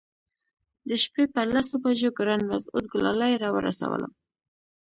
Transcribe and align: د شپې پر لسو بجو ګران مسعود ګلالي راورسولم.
د 0.87 0.89
شپې 1.03 1.23
پر 1.33 1.45
لسو 1.53 1.75
بجو 1.83 2.09
ګران 2.17 2.41
مسعود 2.51 2.83
ګلالي 2.93 3.31
راورسولم. 3.43 4.11